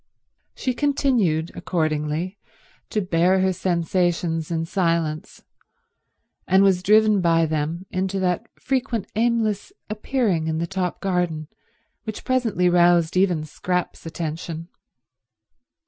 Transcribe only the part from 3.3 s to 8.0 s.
her sensations in silence, and was driven by them